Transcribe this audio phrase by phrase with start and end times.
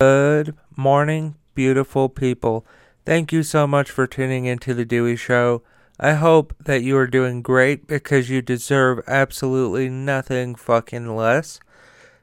[0.00, 2.64] Good morning, beautiful people.
[3.04, 5.62] Thank you so much for tuning into the Dewey Show.
[5.98, 11.58] I hope that you are doing great because you deserve absolutely nothing fucking less.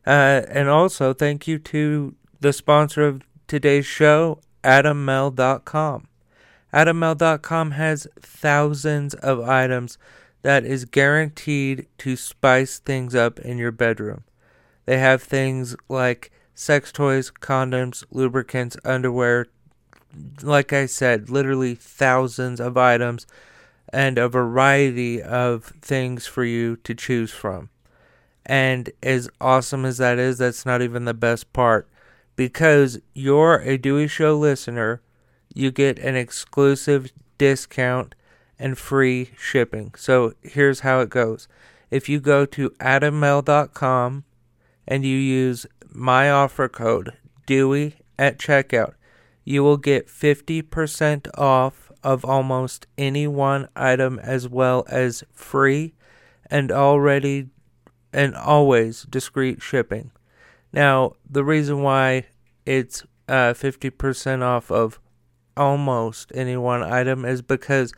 [0.07, 6.07] Uh, and also, thank you to the sponsor of today's show, AdamMale.com.
[6.73, 9.97] AdamMale.com has thousands of items
[10.43, 14.23] that is guaranteed to spice things up in your bedroom.
[14.85, 19.47] They have things like sex toys, condoms, lubricants, underwear.
[20.41, 23.27] Like I said, literally thousands of items
[23.89, 27.69] and a variety of things for you to choose from.
[28.45, 31.87] And as awesome as that is, that's not even the best part.
[32.35, 35.01] Because you're a Dewey Show listener,
[35.53, 38.15] you get an exclusive discount
[38.59, 39.93] and free shipping.
[39.97, 41.47] So here's how it goes.
[41.89, 44.23] If you go to adammale.com
[44.87, 47.13] and you use my offer code
[47.45, 48.93] Dewey at checkout,
[49.43, 55.93] you will get 50% off of almost any one item as well as free
[56.51, 57.49] and already
[58.13, 60.11] and always discreet shipping.
[60.71, 62.25] Now, the reason why
[62.65, 64.99] it's uh, 50% off of
[65.57, 67.93] almost any one item is because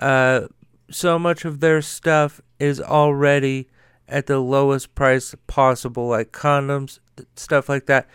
[0.00, 0.42] uh,
[0.90, 3.68] so much of their stuff is already
[4.08, 6.98] at the lowest price possible, like condoms,
[7.36, 8.06] stuff like that.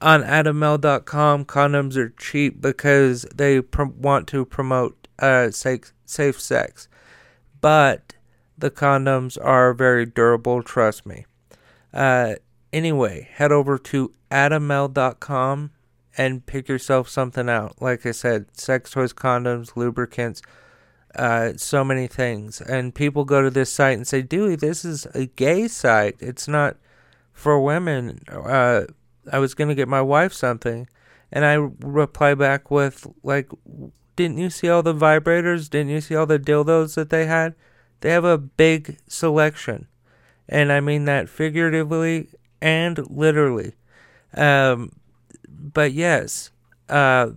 [0.00, 6.88] On AdamMale.com, condoms are cheap because they pr- want to promote uh, safe, safe sex.
[7.60, 8.14] But
[8.58, 11.24] the condoms are very durable, trust me.
[11.94, 12.34] Uh,
[12.72, 15.70] anyway, head over to AdamMale.com
[16.18, 17.80] and pick yourself something out.
[17.80, 20.42] Like I said, sex toys, condoms, lubricants,
[21.16, 22.60] uh, so many things.
[22.60, 26.16] And people go to this site and say, Dewey, this is a gay site.
[26.20, 26.76] It's not
[27.32, 28.20] for women.
[28.30, 28.82] Uh,
[29.30, 30.88] I was going to get my wife something.
[31.32, 33.50] And I reply back with, like,
[34.14, 35.68] didn't you see all the vibrators?
[35.68, 37.54] Didn't you see all the dildos that they had?
[38.00, 39.88] They have a big selection.
[40.48, 42.28] And I mean that figuratively
[42.60, 43.74] and literally.
[44.34, 44.92] Um,
[45.48, 46.50] but yes,
[46.88, 47.30] uh,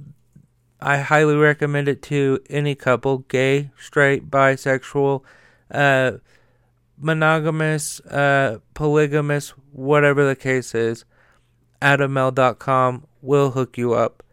[0.82, 5.24] I highly recommend it to any couple, gay, straight, bisexual,
[5.72, 6.12] uh,
[6.98, 11.06] monogamous, uh, polygamous, whatever the case is.
[11.82, 14.24] AdamMale.com will hook you up.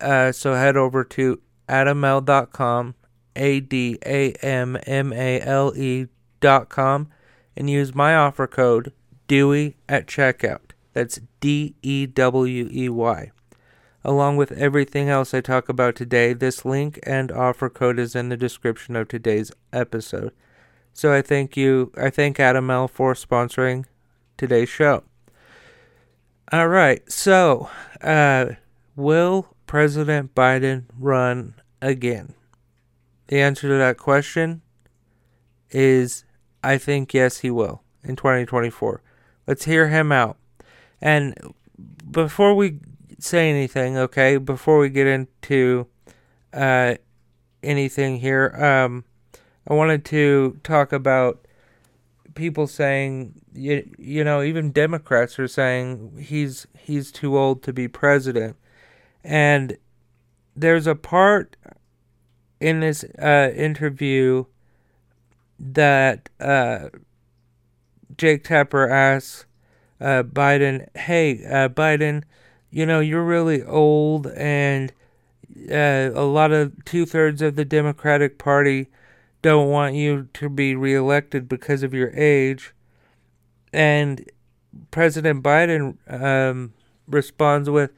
[0.00, 2.94] Uh, so head over to AdamMale.com,
[3.34, 7.08] A D A M M A L E.com,
[7.56, 8.92] and use my offer code
[9.26, 10.72] Dewey at checkout.
[10.92, 13.30] That's D E W E Y.
[14.06, 18.28] Along with everything else I talk about today, this link and offer code is in
[18.28, 20.32] the description of today's episode.
[20.92, 23.84] So I thank you, I thank AdamMale for sponsoring
[24.36, 25.02] today's show.
[26.52, 27.68] All right, so
[28.00, 28.50] uh,
[28.94, 32.34] will President Biden run again?
[33.26, 34.62] The answer to that question
[35.70, 36.24] is
[36.62, 39.02] I think yes, he will in 2024.
[39.48, 40.36] Let's hear him out.
[41.00, 41.54] And
[42.08, 42.78] before we
[43.18, 45.86] say anything, okay, before we get into
[46.52, 46.94] uh,
[47.62, 49.04] anything here, um,
[49.68, 51.46] I wanted to talk about
[52.34, 57.88] people saying you, you know even Democrats are saying he's he's too old to be
[57.88, 58.56] president,
[59.24, 59.76] and
[60.54, 61.56] there's a part
[62.60, 64.44] in this uh, interview
[65.58, 66.88] that uh,
[68.16, 69.46] Jake Tapper asks
[70.00, 72.22] uh, Biden, hey, uh, Biden,
[72.70, 74.92] you know, you're really old, and
[75.70, 78.88] uh, a lot of two thirds of the Democratic Party
[79.42, 82.74] don't want you to be reelected because of your age.
[83.72, 84.28] And
[84.90, 86.74] President Biden um,
[87.06, 87.92] responds with,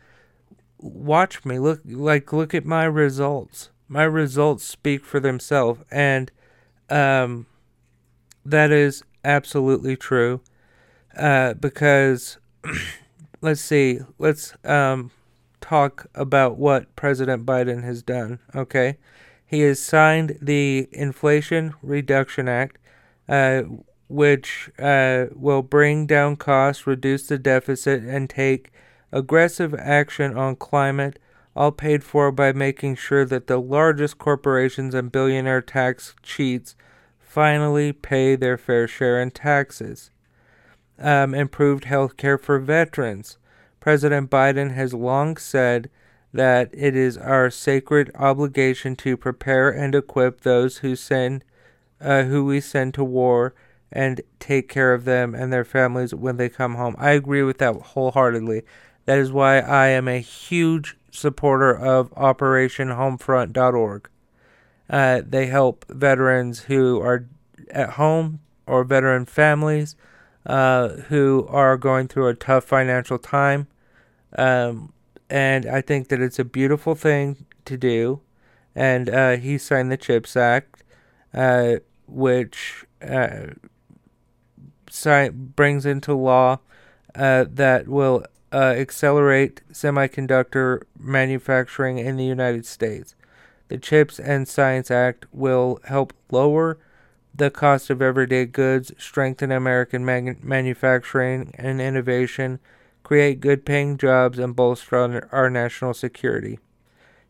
[0.78, 1.58] "Watch me.
[1.58, 3.70] Look, like, look at my results.
[3.88, 6.30] My results speak for themselves." And
[6.90, 7.46] um,
[8.44, 10.40] that is absolutely true
[11.16, 12.38] uh, because
[13.41, 15.10] let's see, let's um,
[15.60, 18.39] talk about what President Biden has done.
[18.54, 18.98] Okay,
[19.47, 22.78] he has signed the Inflation Reduction Act,
[23.28, 23.62] uh,
[24.09, 28.72] which uh, will bring down costs, reduce the deficit, and take
[29.12, 31.18] aggressive action on climate.
[31.57, 36.77] All paid for by making sure that the largest corporations and billionaire tax cheats
[37.18, 40.12] finally pay their fair share in taxes
[40.98, 43.39] um, improved health care for veterans.
[43.80, 45.89] President Biden has long said
[46.33, 51.45] that it is our sacred obligation to prepare and equip those who send,
[52.00, 53.54] uh, who we send to war,
[53.91, 56.95] and take care of them and their families when they come home.
[56.98, 58.62] I agree with that wholeheartedly.
[59.06, 64.10] That is why I am a huge supporter of OperationHomefront.org.
[64.91, 67.27] Uh, they help veterans who are
[67.71, 69.97] at home or veteran families
[70.46, 73.68] uh, who are going through a tough financial time.
[74.36, 74.92] Um,
[75.30, 78.20] and I think that it's a beautiful thing to do.
[78.74, 80.84] And uh, he signed the CHIPS Act,
[81.34, 81.76] uh,
[82.06, 83.48] which uh,
[84.88, 86.60] si- brings into law
[87.14, 93.14] uh, that will accelerate semiconductor manufacturing in the United States.
[93.68, 96.78] The CHIPS and Science Act will help lower
[97.38, 102.58] the cost of everyday goods, strengthen American man- manufacturing and innovation,
[103.02, 106.58] create good paying jobs, and bolster our national security.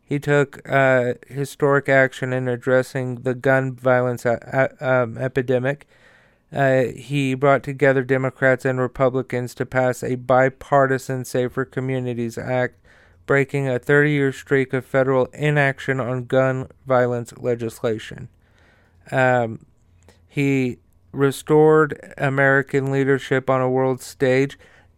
[0.03, 5.87] He took uh, historic action in addressing the gun violence a- a- um, epidemic.
[6.51, 12.75] Uh, he brought together Democrats and Republicans to pass a bipartisan Safer Communities Act,
[13.27, 18.29] breaking a 30 year streak of federal inaction on gun violence legislation.
[19.11, 19.65] Um,
[20.29, 20.77] he
[21.11, 24.57] restored American leadership on a world stage.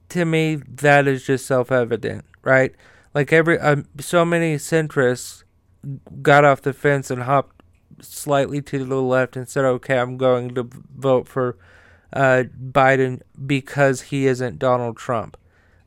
[0.10, 2.76] To me, that is just self evident, right?
[3.14, 5.44] like every um, so many centrists
[6.22, 7.62] got off the fence and hopped
[8.02, 11.58] slightly to the left and said, "Okay, I'm going to vote for
[12.14, 15.38] uh, Biden because he isn't Donald Trump."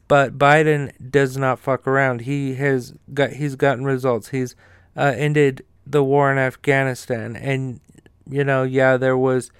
[0.06, 2.22] But Biden does not fuck around.
[2.22, 4.28] He has got he's gotten results.
[4.28, 4.54] He's
[4.96, 7.80] uh, ended the war in Afghanistan, and
[8.28, 9.50] you know, yeah, there was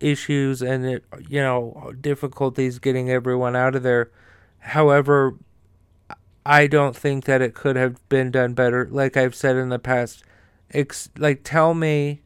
[0.00, 4.10] issues and it, you know difficulties getting everyone out of there.
[4.58, 5.34] However,
[6.46, 8.88] I don't think that it could have been done better.
[8.90, 10.24] Like I've said in the past,
[10.72, 12.22] ex- like tell me,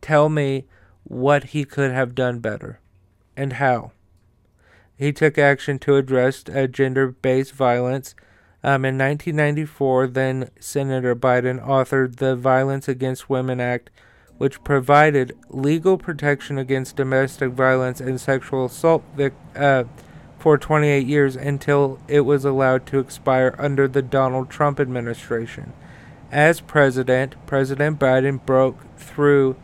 [0.00, 0.66] tell me
[1.04, 2.80] what he could have done better,
[3.36, 3.92] and how.
[4.96, 8.14] He took action to address uh, gender-based violence.
[8.62, 13.88] Um, in 1994, then Senator Biden authored the Violence Against Women Act,
[14.40, 19.84] which provided legal protection against domestic violence and sexual assault vic- uh,
[20.38, 25.74] for 28 years until it was allowed to expire under the Donald Trump administration.
[26.32, 29.56] As president, President Biden broke through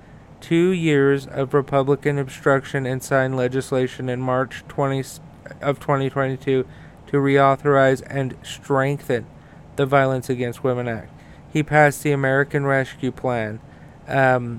[0.43, 5.03] two years of Republican obstruction and signed legislation in March 20
[5.63, 6.67] of 2022
[7.07, 9.25] to reauthorize and strengthen
[9.77, 11.11] the Violence Against Women Act.
[11.51, 13.59] He passed the American Rescue Plan,
[14.09, 14.59] um,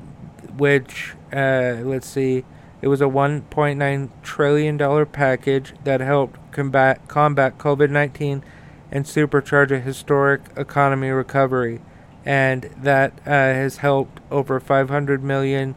[0.58, 2.46] which, uh, let's see,
[2.82, 8.44] it was a $1.9 trillion package that helped combat, combat COVID 19
[8.92, 11.82] and supercharge a historic economy recovery.
[12.26, 15.76] And that uh, has helped over 500 million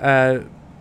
[0.00, 0.40] uh,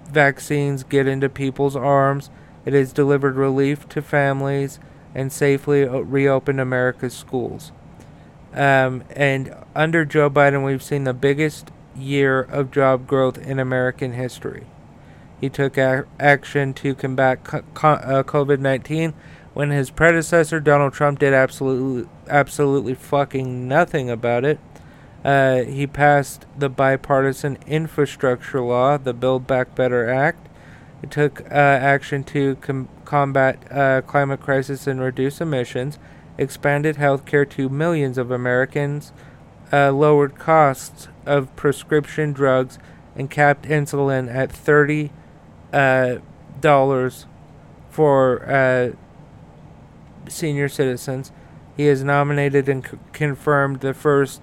[0.10, 2.30] vaccines get into people's arms.
[2.66, 4.80] It has delivered relief to families
[5.14, 7.72] and safely reopened America's schools.
[8.54, 14.14] Um, and under Joe Biden, we've seen the biggest year of job growth in American
[14.14, 14.66] history.
[15.40, 17.62] He took a- action to combat uh,
[18.24, 19.14] COVID 19
[19.54, 24.60] when his predecessor, Donald Trump, did absolutely, absolutely fucking nothing about it.
[25.26, 30.48] Uh, he passed the bipartisan infrastructure law, the Build Back Better Act.
[31.02, 36.00] He took uh, action to com- combat uh, climate crisis and reduce emissions,
[36.38, 39.12] expanded health care to millions of Americans,
[39.72, 42.78] uh, lowered costs of prescription drugs,
[43.16, 45.12] and capped insulin at 30
[45.74, 46.18] uh,
[46.60, 47.26] dollars
[47.90, 48.92] for uh,
[50.30, 51.32] senior citizens.
[51.76, 54.42] He has nominated and c- confirmed the first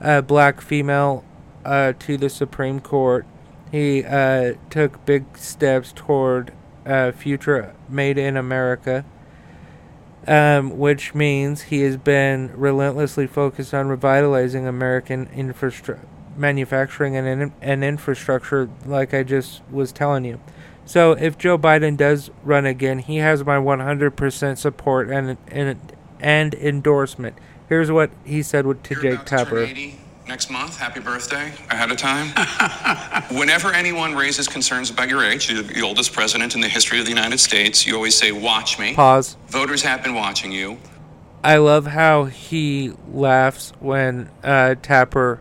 [0.00, 1.24] uh, black female
[1.64, 3.26] to the Supreme Court.
[3.72, 4.02] He
[4.70, 6.52] took big steps toward
[7.16, 9.04] future made in America,
[10.26, 16.06] um, which means he has been relentlessly focused on revitalizing American infrastructure,
[16.36, 20.40] manufacturing and, in- and infrastructure, like I just was telling you.
[20.84, 26.54] So if Joe Biden does run again, he has my 100% support and and, and
[26.54, 27.36] endorsement.
[27.68, 29.68] Here's what he said to You're Jake Tapper.
[30.26, 30.76] Next month.
[30.76, 32.28] Happy birthday ahead of time.
[33.36, 37.04] Whenever anyone raises concerns about your age, you're the oldest president in the history of
[37.04, 38.94] the United States, you always say, Watch me.
[38.94, 39.36] Pause.
[39.48, 40.78] Voters have been watching you.
[41.44, 45.40] I love how he laughs when uh, Tapper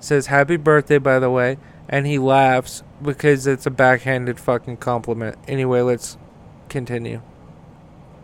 [0.00, 1.58] says, Happy birthday, by the way.
[1.88, 5.36] And he laughs because it's a backhanded fucking compliment.
[5.46, 6.16] Anyway, let's
[6.68, 7.20] continue.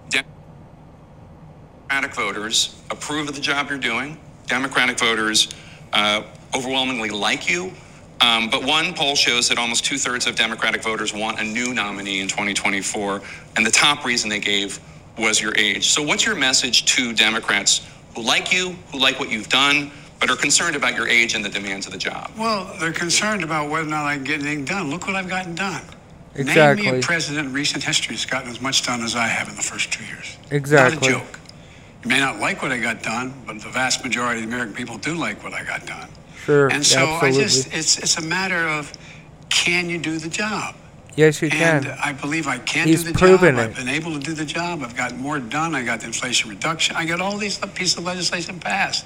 [0.08, 4.18] Democratic voters approve of the job you're doing.
[4.46, 5.48] Democratic voters
[5.92, 6.22] uh,
[6.54, 7.72] overwhelmingly like you.
[8.20, 11.72] Um, but one poll shows that almost two thirds of Democratic voters want a new
[11.72, 13.22] nominee in 2024.
[13.56, 14.78] And the top reason they gave
[15.18, 15.88] was your age.
[15.88, 20.30] So, what's your message to Democrats who like you, who like what you've done, but
[20.30, 22.30] are concerned about your age and the demands of the job?
[22.38, 24.90] Well, they're concerned about whether or not I can get anything done.
[24.90, 25.82] Look what I've gotten done.
[26.34, 26.84] Exactly.
[26.84, 29.48] Name me a president in recent history that's gotten as much done as I have
[29.48, 30.36] in the first two years.
[30.50, 31.08] Exactly.
[31.10, 31.39] Not a joke.
[32.02, 34.74] You may not like what I got done, but the vast majority of the American
[34.74, 36.08] people do like what I got done.
[36.44, 36.68] Sure.
[36.68, 37.28] And so absolutely.
[37.28, 38.92] I just, it's, it's a matter of
[39.50, 40.76] can you do the job?
[41.16, 41.98] yes, you And can.
[42.02, 43.64] I believe I can He's do the proven job.
[43.66, 43.70] it.
[43.70, 44.82] I've been able to do the job.
[44.82, 45.74] I've gotten more done.
[45.74, 46.96] I got the inflation reduction.
[46.96, 49.04] I got all these pieces of legislation passed.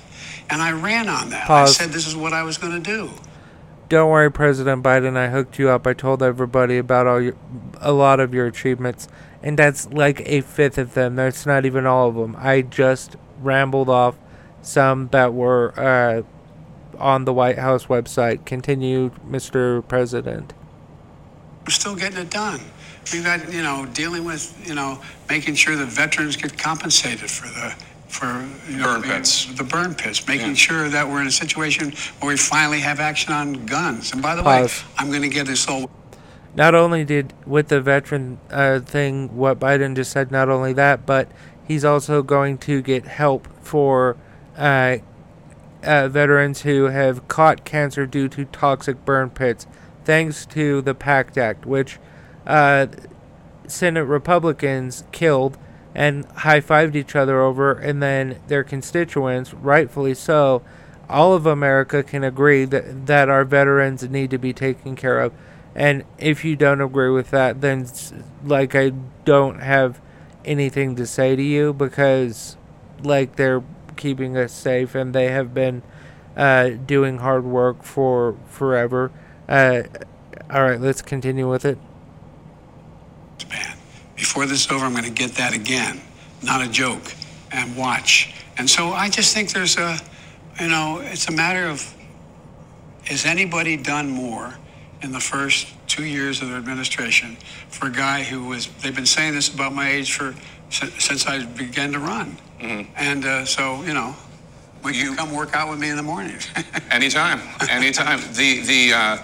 [0.49, 1.47] And I ran on that.
[1.49, 1.71] Pause.
[1.81, 3.11] I said this is what I was going to do.
[3.89, 5.17] Don't worry, President Biden.
[5.17, 5.87] I hooked you up.
[5.87, 7.35] I told everybody about all your,
[7.81, 9.09] a lot of your achievements,
[9.45, 11.15] and that's like a fifth of them.
[11.17, 12.35] That's not even all of them.
[12.39, 14.17] I just rambled off
[14.63, 16.23] some that were uh,
[16.99, 18.45] on the White House website.
[18.47, 19.87] Continue, Mr.
[19.87, 20.55] President.
[21.67, 22.61] We're still getting it done.
[23.13, 24.99] We've got, you know, dealing with, you know,
[25.29, 27.75] making sure that veterans get compensated for the,
[28.09, 29.47] for, you know, Burn pits.
[29.55, 30.55] the burn pits, making Yeah.
[30.55, 34.13] sure that we're in a situation where we finally have action on guns.
[34.13, 34.67] And by the way,
[34.99, 35.91] I'm going to get this all
[36.57, 41.05] Not only did with the veteran uh, thing, what Biden just said, not only that,
[41.05, 41.29] but
[41.67, 44.17] he's also going to get help for
[44.57, 44.99] uh,
[45.83, 49.67] uh, veterans who have caught cancer due to toxic burn pits,
[50.05, 51.99] thanks to the PACT Act, which
[52.47, 52.87] uh,
[53.67, 55.59] Senate Republicans killed
[55.95, 60.63] and high fived each other over, and then their constituents, rightfully so,
[61.09, 65.33] all of America can agree that, that our veterans need to be taken care of.
[65.75, 67.87] And if you don't agree with that, then
[68.45, 68.90] like I
[69.25, 70.00] don't have
[70.45, 72.57] anything to say to you because
[73.02, 73.62] like they're
[73.97, 75.83] keeping us safe and they have been
[76.37, 79.11] uh, doing hard work for forever.
[79.49, 79.83] Uh,
[80.50, 81.78] all right, let's continue with it.
[83.49, 83.76] ban.
[84.16, 86.00] Before this is over, I'm going to get that again.
[86.43, 87.12] Not a joke.
[87.52, 88.35] And watch.
[88.59, 89.99] And so I just think there's a,
[90.61, 91.95] you know, it's a matter of
[93.04, 94.54] has anybody done more
[95.05, 97.37] in the first two years of their administration
[97.69, 100.35] for a guy who was, they've been saying this about my age for
[100.71, 102.37] since, I began to run.
[102.97, 104.17] And uh, so, you know,
[104.83, 106.39] would you come work out with me in the morning?
[106.91, 108.21] Anytime, anytime.
[108.35, 109.19] the the uh,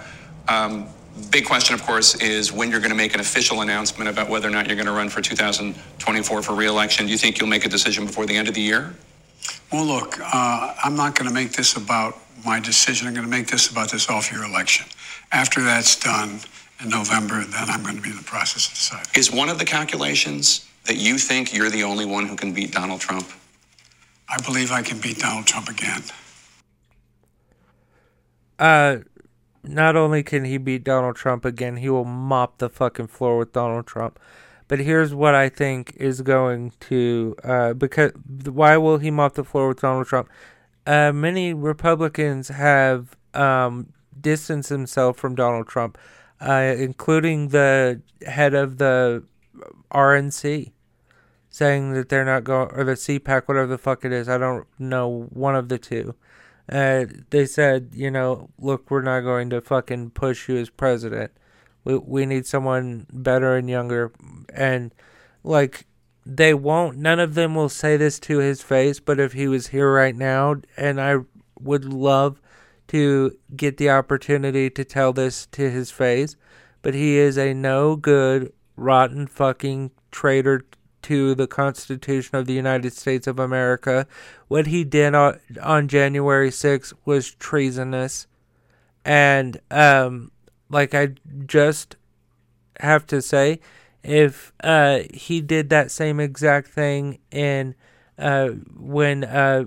[0.48, 0.86] um,
[1.30, 4.48] big question, of course, is when you're going to make an official announcement about whether
[4.48, 7.06] or not you're going to run for 2024 for reelection.
[7.06, 8.94] Do you think you'll make a decision before the end of the year?
[9.72, 13.08] Well, look, uh, I'm not going to make this about my decision.
[13.08, 14.86] I'm going to make this about this off-year election.
[15.32, 16.40] After that's done
[16.82, 19.06] in November, then I'm going to be in the process of deciding.
[19.14, 22.72] Is one of the calculations that you think you're the only one who can beat
[22.72, 23.28] Donald Trump?
[24.28, 26.02] I believe I can beat Donald Trump again.
[28.58, 28.98] Uh,
[29.62, 33.52] not only can he beat Donald Trump again, he will mop the fucking floor with
[33.52, 34.18] Donald Trump.
[34.68, 38.12] But here's what I think is going to uh because
[38.44, 40.28] why will he mop the floor with Donald Trump?
[40.86, 45.98] Uh, many Republicans have um distanced himself from Donald Trump,
[46.40, 49.24] uh, including the head of the
[49.92, 50.72] RNC,
[51.48, 54.28] saying that they're not going or the CPAC, whatever the fuck it is.
[54.28, 56.14] I don't know one of the two.
[56.70, 61.32] Uh, they said, you know, look, we're not going to fucking push you as president.
[61.82, 64.12] We we need someone better and younger,
[64.54, 64.94] and
[65.42, 65.86] like
[66.24, 66.98] they won't.
[66.98, 69.00] None of them will say this to his face.
[69.00, 71.16] But if he was here right now, and I
[71.58, 72.40] would love
[72.90, 76.34] to get the opportunity to tell this to his face,
[76.82, 80.64] but he is a no good, rotten fucking traitor
[81.02, 84.08] to the Constitution of the United States of America.
[84.48, 88.26] What he did on, on January 6th was treasonous.
[89.04, 90.32] And, um,
[90.68, 91.10] like I
[91.46, 91.94] just
[92.80, 93.60] have to say,
[94.02, 97.76] if uh, he did that same exact thing in
[98.18, 99.66] uh, when uh,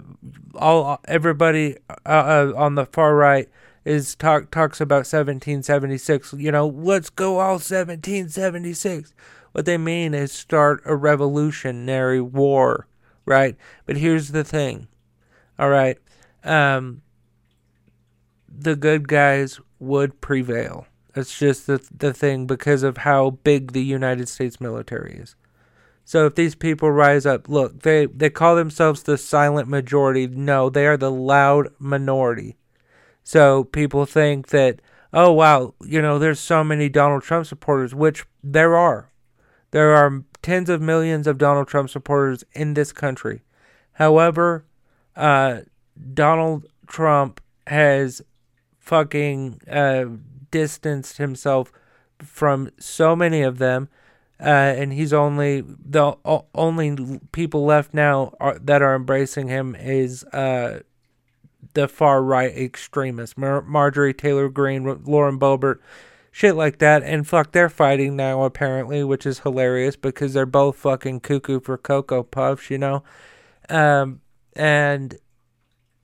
[0.55, 3.49] all everybody uh, uh, on the far right
[3.85, 9.13] is talk talks about 1776, you know, let's go all 1776.
[9.51, 12.87] What they mean is start a revolutionary war,
[13.25, 13.55] right?
[13.85, 14.87] But here's the thing,
[15.59, 15.97] all right,
[16.43, 17.01] um,
[18.47, 20.87] the good guys would prevail.
[21.13, 25.35] That's just the the thing because of how big the United States military is.
[26.05, 30.27] So if these people rise up, look, they they call themselves the silent majority.
[30.27, 32.57] No, they are the loud minority.
[33.23, 34.81] So people think that,
[35.13, 39.11] oh wow, you know, there's so many Donald Trump supporters, which there are.
[39.71, 43.43] There are tens of millions of Donald Trump supporters in this country.
[43.93, 44.65] However,
[45.15, 45.61] uh,
[46.13, 48.21] Donald Trump has
[48.77, 50.05] fucking uh,
[50.51, 51.71] distanced himself
[52.19, 53.89] from so many of them.
[54.43, 59.73] Uh, and he's only the o- only people left now are, that are embracing him
[59.73, 60.81] is uh,
[61.73, 65.79] the far right extremists, Mar- Marjorie Taylor Greene, Lauren Boebert,
[66.29, 67.03] shit like that.
[67.03, 71.77] And fuck, they're fighting now apparently, which is hilarious because they're both fucking cuckoo for
[71.77, 73.01] cocoa puffs, you know.
[73.69, 74.19] Um,
[74.57, 75.15] and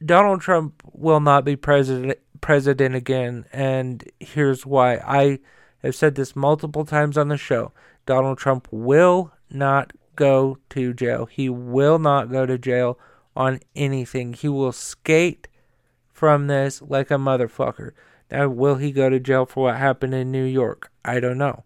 [0.05, 4.95] Donald Trump will not be president president again, and here's why.
[4.95, 5.39] I
[5.87, 7.71] have said this multiple times on the show.
[8.05, 11.25] Donald Trump will not go to jail.
[11.25, 12.99] He will not go to jail
[13.35, 14.33] on anything.
[14.33, 15.47] He will skate
[16.11, 17.91] from this like a motherfucker.
[18.29, 20.91] Now, will he go to jail for what happened in New York?
[21.03, 21.63] I don't know.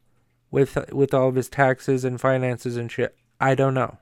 [0.52, 3.98] With with all of his taxes and finances and shit, I don't know.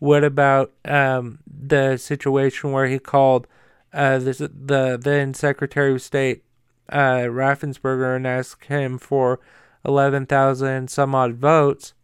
[0.00, 3.46] What about um, the situation where he called
[3.92, 6.43] uh, the then Secretary of State
[6.88, 9.40] uh, Raffensperger and asked him for
[9.84, 11.94] 11,000 some odd votes?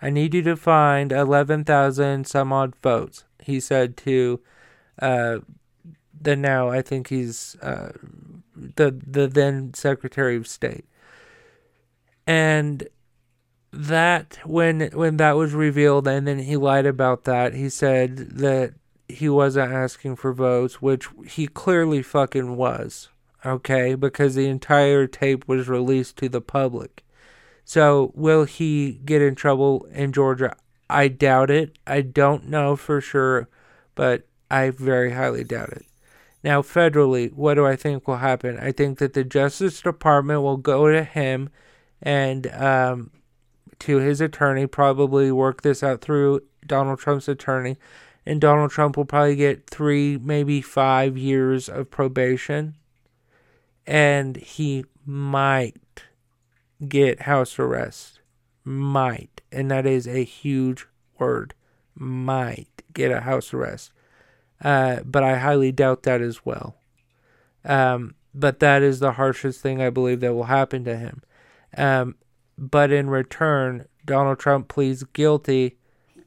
[0.00, 4.40] I need you to find 11,000 some odd votes, he said to
[5.00, 5.38] uh,
[6.20, 7.92] the now, I think he's uh,
[8.54, 10.86] the, the then Secretary of State.
[12.26, 12.88] And
[13.74, 18.72] that when when that was revealed and then he lied about that he said that
[19.08, 23.08] he wasn't asking for votes which he clearly fucking was
[23.44, 27.04] okay because the entire tape was released to the public.
[27.64, 30.56] So will he get in trouble in Georgia?
[30.90, 31.78] I doubt it.
[31.86, 33.48] I don't know for sure
[33.94, 35.86] but I very highly doubt it.
[36.42, 38.58] Now federally what do I think will happen?
[38.58, 41.50] I think that the Justice Department will go to him
[42.02, 43.10] and um
[43.80, 47.76] to his attorney, probably work this out through Donald Trump's attorney,
[48.26, 52.74] and Donald Trump will probably get three, maybe five years of probation,
[53.86, 56.02] and he might
[56.86, 58.20] get house arrest.
[58.64, 60.86] Might, and that is a huge
[61.18, 61.54] word.
[61.94, 63.92] Might get a house arrest.
[64.62, 66.76] Uh, but I highly doubt that as well.
[67.64, 71.22] Um, but that is the harshest thing I believe that will happen to him.
[71.76, 72.16] Um,
[72.56, 75.76] but in return, Donald Trump pleads guilty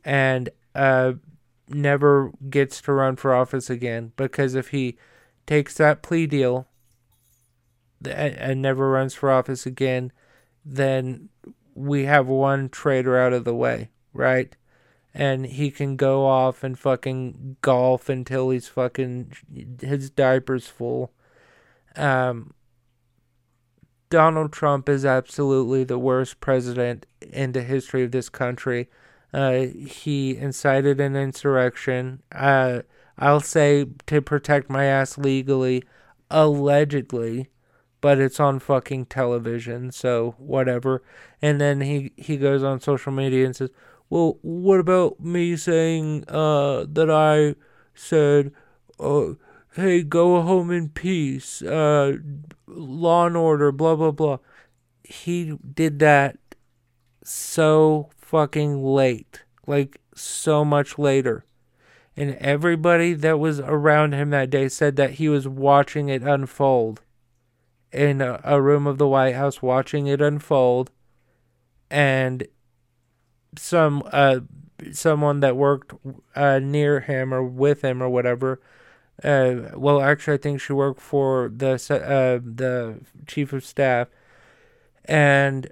[0.05, 1.13] and uh,
[1.67, 4.13] never gets to run for office again.
[4.15, 4.97] Because if he
[5.45, 6.67] takes that plea deal
[8.05, 10.11] and, never runs for office again,
[10.65, 11.29] then
[11.73, 14.55] we have one traitor out of the way, right?
[15.13, 19.33] And he can go off and fucking golf until he's fucking
[19.81, 21.11] his diaper's full.
[21.95, 22.53] Um,
[24.09, 28.89] Donald Trump is absolutely the worst president in the history of this country.
[29.33, 32.21] Uh, he incited an insurrection.
[32.31, 32.81] Uh,
[33.17, 35.83] I'll say to protect my ass legally,
[36.29, 37.49] allegedly,
[38.01, 41.01] but it's on fucking television, so whatever.
[41.41, 43.69] And then he, he goes on social media and says,
[44.09, 47.55] Well, what about me saying uh, that I
[47.95, 48.51] said,
[48.99, 49.33] uh,
[49.73, 52.13] hey, go home in peace, uh,
[52.67, 54.37] law and order, blah, blah, blah.
[55.03, 56.37] He did that
[57.23, 61.45] so fucking late, like so much later.
[62.15, 67.01] And everybody that was around him that day said that he was watching it unfold
[67.97, 70.91] in a, a room of the White House, watching it unfold.
[71.89, 72.47] And
[73.57, 74.41] some, uh,
[74.91, 75.93] someone that worked
[76.35, 78.59] uh, near him or with him or whatever
[79.23, 84.09] uh, well, actually, I think she worked for the uh, the chief of staff,
[85.05, 85.71] and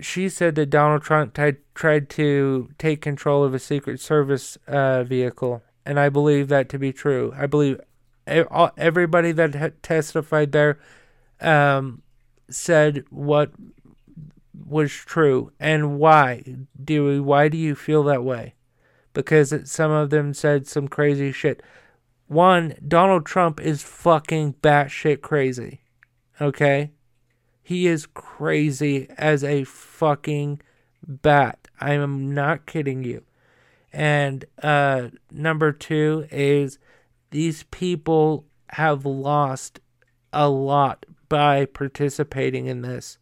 [0.00, 5.02] she said that Donald Trump t- tried to take control of a Secret Service uh,
[5.02, 7.34] vehicle, and I believe that to be true.
[7.36, 7.80] I believe
[8.26, 10.78] everybody that testified there
[11.40, 12.02] um,
[12.48, 13.52] said what
[14.66, 16.42] was true and why.
[16.82, 18.54] Dewey, why do you feel that way?
[19.12, 21.62] Because it, some of them said some crazy shit.
[22.28, 25.80] One, Donald Trump is fucking batshit crazy.
[26.40, 26.92] Okay?
[27.62, 30.60] He is crazy as a fucking
[31.06, 31.68] bat.
[31.80, 33.24] I am not kidding you.
[33.92, 36.78] And uh, number two is
[37.30, 39.80] these people have lost
[40.32, 43.16] a lot by participating in this.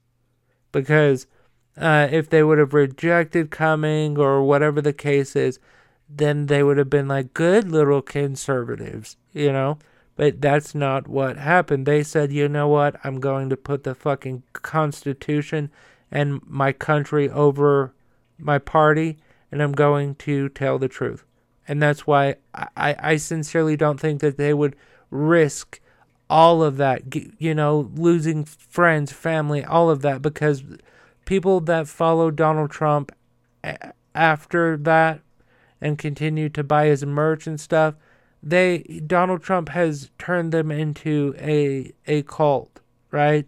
[0.73, 1.29] Because
[1.77, 5.61] uh, if they would have rejected coming or whatever the case is,
[6.09, 9.79] then they would have been like good little conservatives, you know?
[10.17, 11.87] But that's not what happened.
[11.87, 12.97] They said, you know what?
[13.05, 15.71] I'm going to put the fucking Constitution
[16.11, 17.93] and my country over
[18.39, 19.19] my party,
[19.53, 21.25] and I'm going to tell the truth.
[21.69, 24.75] And that's why I, I sincerely don't think that they would
[25.11, 25.81] risk
[26.31, 27.03] all of that,
[27.39, 30.63] you know, losing friends, family, all of that, because
[31.25, 33.13] people that follow Donald Trump
[34.15, 35.21] after that
[35.81, 37.95] and continue to buy his merch and stuff,
[38.43, 43.47] they Donald Trump has turned them into a a cult, right?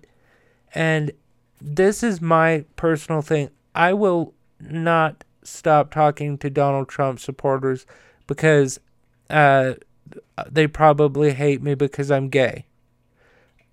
[0.74, 1.12] And
[1.60, 3.50] this is my personal thing.
[3.74, 7.86] I will not stop talking to Donald Trump supporters
[8.26, 8.80] because
[9.28, 9.74] uh,
[10.50, 12.66] they probably hate me because I'm gay.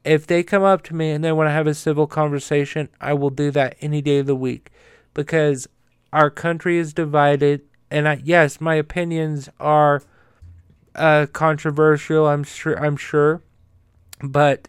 [0.03, 3.13] If they come up to me and they want to have a civil conversation, I
[3.13, 4.71] will do that any day of the week
[5.13, 5.67] because
[6.13, 7.61] our country is divided.
[7.91, 10.01] And I, yes, my opinions are
[10.95, 12.27] uh, controversial.
[12.27, 12.77] I'm sure.
[12.83, 13.41] I'm sure,
[14.21, 14.67] but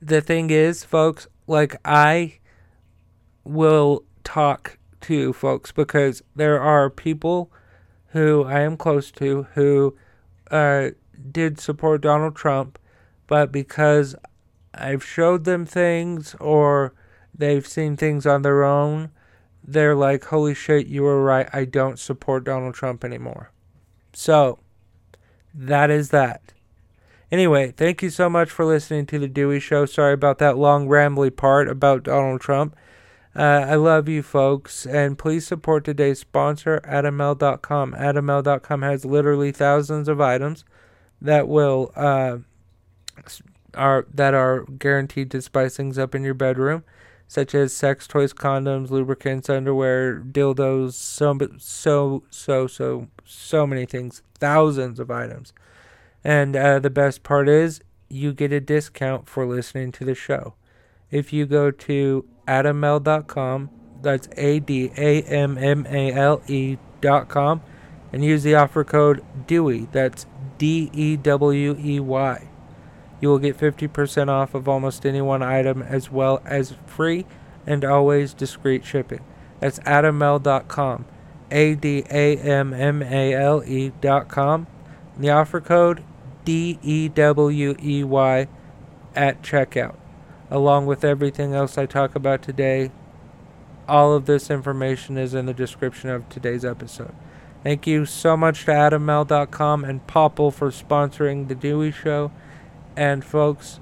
[0.00, 2.38] the thing is, folks, like I
[3.44, 7.52] will talk to folks because there are people
[8.08, 9.96] who I am close to who
[10.50, 10.90] uh,
[11.32, 12.78] did support Donald Trump,
[13.26, 14.14] but because
[14.74, 16.94] I've showed them things or
[17.34, 19.10] they've seen things on their own,
[19.62, 21.48] they're like, holy shit, you were right.
[21.52, 23.50] I don't support Donald Trump anymore.
[24.12, 24.58] So,
[25.52, 26.52] that is that.
[27.32, 29.84] Anyway, thank you so much for listening to The Dewey Show.
[29.84, 32.76] Sorry about that long, rambly part about Donald Trump.
[33.34, 37.92] Uh, I love you folks, and please support today's sponsor, AdamMale.com.
[37.92, 40.64] AdamMale.com has literally thousands of items
[41.20, 42.38] that will uh,
[43.74, 46.84] are that are guaranteed to spice things up in your bedroom,
[47.28, 54.22] such as sex toys, condoms, lubricants, underwear, dildos, so so so so so many things,
[54.38, 55.52] thousands of items.
[56.24, 60.54] And uh, the best part is you get a discount for listening to the show.
[61.10, 63.70] If you go to adammale.com,
[64.02, 67.62] that's A D A M M A L E.com,
[68.12, 70.26] and use the offer code DEWEY, that's
[70.58, 72.48] D E W E Y.
[73.20, 77.24] You will get 50% off of almost any one item as well as free
[77.66, 79.20] and always discreet shipping.
[79.60, 81.06] That's adammale.com,
[81.50, 84.66] A D A M M A L E.com.
[85.18, 86.04] The offer code
[86.44, 88.48] D E W E Y
[89.14, 89.96] at checkout.
[90.50, 92.90] Along with everything else I talk about today,
[93.88, 97.14] all of this information is in the description of today's episode.
[97.66, 102.30] Thank you so much to AdamMale.com and Popl for sponsoring The Dewey Show.
[102.96, 103.80] And folks,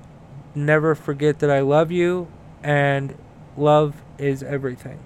[0.55, 2.29] never forget that I love you
[2.62, 3.14] and
[3.59, 5.01] love is everything.